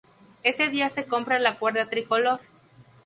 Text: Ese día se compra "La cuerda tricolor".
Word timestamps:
Ese 0.41 0.69
día 0.69 0.89
se 0.89 1.05
compra 1.05 1.37
"La 1.37 1.59
cuerda 1.59 1.85
tricolor". 1.87 2.39